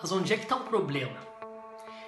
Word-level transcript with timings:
Mas 0.00 0.12
onde 0.12 0.32
é 0.32 0.36
que 0.36 0.44
está 0.44 0.56
o 0.56 0.60
problema? 0.60 1.16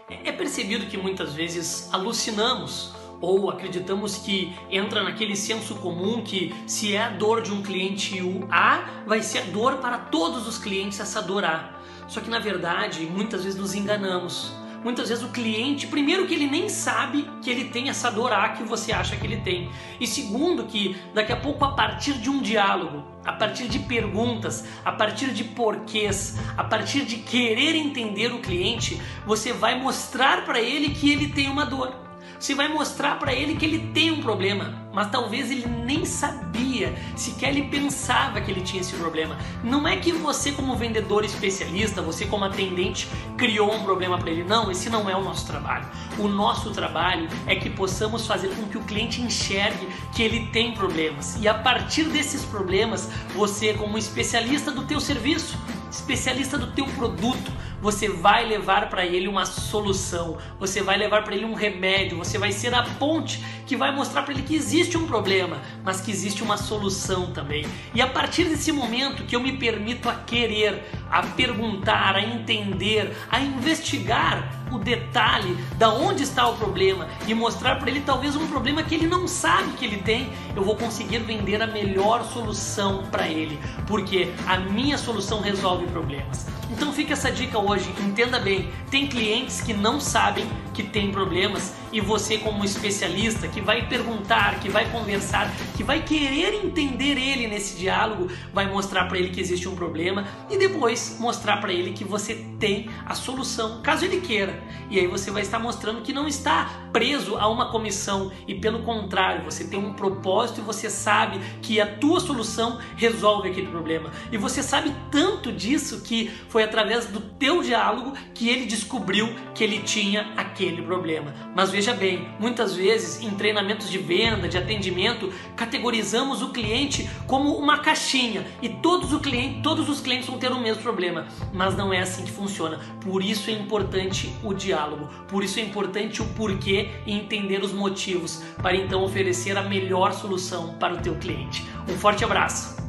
É 0.08 0.33
percebido 0.33 0.87
que 0.87 0.96
muitas 0.96 1.35
vezes 1.35 1.88
alucinamos 1.92 2.94
ou 3.20 3.50
acreditamos 3.50 4.16
que 4.16 4.56
entra 4.71 5.03
naquele 5.03 5.35
senso 5.35 5.75
comum 5.77 6.22
que 6.22 6.54
se 6.66 6.95
é 6.95 7.03
a 7.03 7.11
dor 7.11 7.43
de 7.43 7.53
um 7.53 7.62
cliente 7.62 8.19
A, 8.51 9.03
vai 9.06 9.22
ser 9.22 9.38
a 9.38 9.45
dor 9.46 9.79
para 9.79 9.98
todos 9.98 10.46
os 10.46 10.59
clientes 10.59 11.01
essa 11.01 11.21
dor 11.21 11.45
A. 11.45 11.74
Só 12.09 12.21
que 12.21 12.30
na 12.30 12.38
verdade, 12.38 13.04
muitas 13.04 13.45
vezes 13.45 13.59
nos 13.59 13.74
enganamos. 13.74 14.53
Muitas 14.85 15.08
vezes 15.08 15.24
o 15.24 15.29
cliente, 15.29 15.87
primeiro 15.87 16.26
que 16.26 16.34
ele 16.34 16.46
nem 16.46 16.68
sabe 16.68 17.28
que 17.42 17.50
ele 17.50 17.64
tem 17.64 17.88
essa 17.88 18.10
dor 18.10 18.32
A 18.32 18.50
que 18.50 18.62
você 18.62 18.92
acha 18.92 19.16
que 19.16 19.27
ele 19.27 19.38
tem. 19.38 19.70
E 20.00 20.06
segundo 20.06 20.64
que 20.64 20.96
daqui 21.12 21.32
a 21.32 21.36
pouco 21.36 21.64
a 21.64 21.72
partir 21.72 22.14
de 22.14 22.30
um 22.30 22.40
diálogo, 22.40 23.04
a 23.24 23.32
partir 23.32 23.68
de 23.68 23.80
perguntas, 23.80 24.64
a 24.84 24.92
partir 24.92 25.32
de 25.32 25.45
porquês, 25.45 26.38
a 26.56 26.62
partir 26.62 27.04
de 27.04 27.16
querer 27.16 27.74
entender 27.74 28.32
o 28.32 28.38
cliente, 28.38 29.00
você 29.27 29.52
vai 29.52 29.78
mostrar 29.80 30.45
para 30.45 30.60
ele 30.60 30.90
que 30.90 31.10
ele 31.10 31.29
tem 31.29 31.48
uma 31.48 31.66
dor. 31.66 31.92
Você 32.38 32.54
vai 32.54 32.68
mostrar 32.68 33.18
para 33.18 33.32
ele 33.32 33.56
que 33.56 33.65
ele 33.65 33.90
tem 33.92 34.12
um 34.12 34.20
problema, 34.20 34.88
mas 34.98 35.12
talvez 35.12 35.48
ele 35.48 35.65
nem 35.65 36.05
sabia, 36.05 36.93
sequer 37.15 37.51
ele 37.51 37.69
pensava 37.69 38.41
que 38.41 38.51
ele 38.51 38.62
tinha 38.62 38.80
esse 38.80 38.95
problema. 38.95 39.38
Não 39.62 39.87
é 39.87 39.97
que 39.97 40.11
você, 40.11 40.51
como 40.51 40.74
vendedor 40.74 41.24
especialista, 41.24 42.02
você, 42.02 42.27
como 42.27 42.45
atendente, 42.45 43.09
criou 43.37 43.73
um 43.73 43.84
problema 43.84 44.19
para 44.19 44.29
ele. 44.29 44.43
Não, 44.43 44.73
esse 44.73 44.91
não 44.91 45.09
é 45.09 45.15
o 45.15 45.23
nosso 45.23 45.47
trabalho. 45.47 45.87
O 46.19 46.27
nosso 46.27 46.73
trabalho 46.73 47.29
é 47.47 47.55
que 47.55 47.71
possamos 47.71 48.27
fazer 48.27 48.48
com 48.48 48.66
que 48.66 48.77
o 48.77 48.83
cliente 48.83 49.23
enxergue 49.23 49.88
que 50.12 50.21
ele 50.21 50.47
tem 50.47 50.74
problemas 50.74 51.38
e 51.41 51.46
a 51.46 51.55
partir 51.55 52.02
desses 52.07 52.45
problemas, 52.45 53.09
você, 53.37 53.74
como 53.74 53.99
especialista 53.99 54.73
do 54.73 54.83
teu 54.85 54.99
serviço, 54.99 55.57
especialista 55.88 56.59
do 56.59 56.73
teu 56.73 56.87
produto, 56.87 57.52
você 57.80 58.09
vai 58.09 58.45
levar 58.45 58.88
para 58.88 59.06
ele 59.06 59.28
uma 59.28 59.46
solução, 59.46 60.38
você 60.59 60.82
vai 60.82 60.96
levar 60.96 61.23
para 61.23 61.34
ele 61.34 61.45
um 61.45 61.54
remédio, 61.54 62.18
você 62.18 62.38
vai 62.38 62.52
ser 62.52 62.74
a 62.74 62.82
ponte 62.82 63.43
que 63.66 63.76
vai 63.76 63.95
mostrar 63.95 64.23
para 64.23 64.33
ele 64.33 64.43
que 64.43 64.55
existe 64.55 64.97
um 64.97 65.07
problema, 65.07 65.59
mas 65.84 66.01
que 66.01 66.11
existe 66.11 66.43
uma 66.43 66.56
solução 66.56 67.33
também. 67.33 67.67
E 67.95 68.01
a 68.01 68.06
partir 68.06 68.45
desse 68.45 68.73
momento 68.73 69.25
que 69.25 69.37
eu 69.37 69.41
me 69.41 69.56
permito 69.56 70.09
a 70.09 70.15
querer, 70.15 70.84
a 71.11 71.23
perguntar, 71.23 72.17
a 72.17 72.23
entender, 72.23 73.17
a 73.31 73.41
investigar 73.41 74.59
o 74.71 74.79
detalhe 74.79 75.56
da 75.77 75.91
onde 75.91 76.23
está 76.23 76.47
o 76.49 76.56
problema 76.56 77.09
e 77.27 77.34
mostrar 77.34 77.77
para 77.77 77.91
ele 77.91 78.01
talvez 78.01 78.37
um 78.37 78.47
problema 78.47 78.83
que 78.83 78.95
ele 78.95 79.06
não 79.06 79.27
sabe 79.27 79.73
que 79.73 79.84
ele 79.84 79.99
tem, 79.99 80.31
eu 80.55 80.62
vou 80.62 80.77
conseguir 80.77 81.19
vender 81.19 81.62
a 81.62 81.67
melhor 81.67 82.25
solução 82.25 83.05
para 83.11 83.29
ele, 83.29 83.59
porque 83.87 84.33
a 84.47 84.59
minha 84.59 84.99
solução 84.99 85.41
resolve 85.41 85.87
problemas. 85.87 86.58
Então 86.71 86.93
fica 86.93 87.15
essa 87.15 87.31
dica 87.31 87.59
hoje, 87.59 87.91
entenda 88.01 88.39
bem, 88.39 88.71
tem 88.91 89.07
clientes 89.07 89.61
que 89.61 89.73
não 89.73 90.01
sabem 90.01 90.47
que 90.75 90.83
tem 90.83 91.11
problemas 91.11 91.75
e 91.93 92.01
você 92.01 92.39
como 92.39 92.65
especialista 92.65 93.49
que 93.49 93.61
vai 93.61 93.89
perguntar, 93.89 94.61
que 94.61 94.69
vai 94.69 94.89
conversar, 94.91 95.51
que 95.77 95.83
vai 95.83 96.03
querer 96.03 96.55
entender 96.55 97.19
ele 97.19 97.49
nesse 97.49 97.77
diálogo, 97.77 98.29
vai 98.53 98.71
mostrar 98.71 99.07
para 99.07 99.19
ele 99.19 99.31
que 99.31 99.41
existe 99.41 99.69
um 99.69 99.75
problema 99.75 100.25
e 100.51 100.57
depois 100.57 101.17
mostrar 101.19 101.57
para 101.57 101.73
ele 101.73 101.93
que 101.93 102.05
você 102.05 102.47
tem 102.61 102.91
a 103.05 103.15
solução, 103.15 103.81
caso 103.83 104.05
ele 104.05 104.21
queira. 104.21 104.63
E 104.91 104.99
aí 104.99 105.07
você 105.07 105.31
vai 105.31 105.43
estar 105.43 105.59
mostrando 105.59 106.03
que 106.03 106.13
não 106.13 106.29
está 106.29 106.89
preso 106.93 107.37
a 107.37 107.49
uma 107.49 107.71
comissão 107.71 108.31
e 108.47 108.55
pelo 108.55 108.83
contrário, 108.83 109.45
você 109.45 109.65
tem 109.65 109.79
um 109.79 109.95
propósito 109.95 110.61
e 110.61 110.63
você 110.63 110.89
sabe 110.91 111.41
que 111.63 111.81
a 111.81 111.87
tua 111.87 112.21
solução 112.21 112.79
resolve 112.97 113.49
aquele 113.49 113.69
problema. 113.69 114.11
E 114.31 114.37
você 114.37 114.63
sabe 114.63 114.95
tanto 115.11 115.53
disso 115.53 116.03
que 116.03 116.31
foi 116.49 116.58
através 116.62 117.06
do 117.06 117.20
teu 117.20 117.62
diálogo 117.62 118.14
que 118.34 118.48
ele 118.48 118.67
descobriu 118.67 119.34
que 119.55 119.64
ele 119.64 119.81
tinha 119.81 120.33
aquele 120.37 120.83
problema. 120.83 121.34
Mas 121.55 121.70
veja 121.70 121.95
bem, 121.95 122.28
muitas 122.39 122.75
vezes 122.75 123.23
em 123.23 123.31
treinamentos 123.31 123.91
de 123.91 123.98
venda, 123.98 124.48
de 124.48 124.56
atendimento, 124.56 125.33
categorizamos 125.56 126.43
o 126.43 126.50
cliente 126.50 127.09
como 127.27 127.56
uma 127.56 127.78
caixinha 127.78 128.47
e 128.62 128.69
todos, 128.69 129.12
o 129.12 129.21
cliente, 129.21 129.62
todos 129.62 129.88
os 129.88 130.00
clientes 130.00 130.28
vão 130.28 130.38
ter 130.38 130.53
o 130.53 130.60
mesmo 130.60 130.83
problema. 130.83 131.27
Mas 131.53 131.77
não 131.77 131.93
é 131.93 132.00
assim 132.00 132.25
que 132.25 132.31
funciona. 132.31 132.78
Por 133.00 133.22
isso 133.22 133.50
é 133.50 133.53
importante 133.53 134.33
o 134.43 134.53
diálogo, 134.54 135.09
por 135.28 135.43
isso 135.43 135.59
é 135.59 135.62
importante 135.62 136.22
o 136.22 136.27
porquê 136.34 136.91
e 137.06 137.12
entender 137.12 137.62
os 137.62 137.72
motivos 137.72 138.43
para 138.62 138.77
então 138.77 139.03
oferecer 139.03 139.56
a 139.56 139.62
melhor 139.62 140.12
solução 140.12 140.75
para 140.75 140.94
o 140.94 140.99
teu 140.99 141.15
cliente. 141.16 141.65
Um 141.88 141.97
forte 141.97 142.25
abraço! 142.25 142.88